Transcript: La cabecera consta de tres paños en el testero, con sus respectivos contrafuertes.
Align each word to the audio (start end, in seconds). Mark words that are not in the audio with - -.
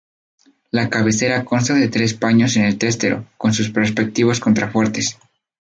La 0.71 0.89
cabecera 0.89 1.45
consta 1.45 1.75
de 1.75 1.87
tres 1.87 2.15
paños 2.15 2.55
en 2.57 2.63
el 2.65 2.79
testero, 2.79 3.27
con 3.37 3.53
sus 3.53 3.71
respectivos 3.71 4.39
contrafuertes. 4.39 5.19